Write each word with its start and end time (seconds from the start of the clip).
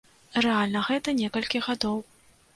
Рэальна 0.45 0.81
гэта 0.87 1.15
некалькі 1.21 1.63
гадоў. 1.69 2.03